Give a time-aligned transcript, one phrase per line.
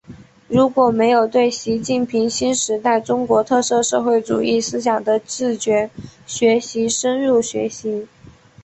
[0.47, 5.91] 如果没有对习近平新时代中国特色社会主义思想的自觉
[6.25, 8.07] 学习深入学习